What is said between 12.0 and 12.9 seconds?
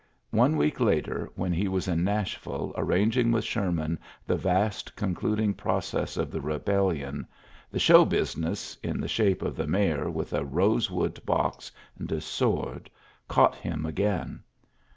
a sword,